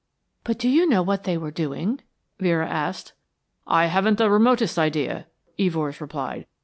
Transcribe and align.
"But 0.43 0.57
do 0.57 0.67
you 0.67 0.87
know 0.89 1.03
what 1.03 1.25
they 1.25 1.37
were 1.37 1.51
doing?" 1.51 1.99
Vera 2.39 2.67
asked. 2.67 3.13
"I 3.67 3.85
haven't 3.85 4.17
the 4.17 4.31
remotest 4.31 4.79
idea," 4.79 5.27
Evors 5.59 6.01
replied. 6.01 6.47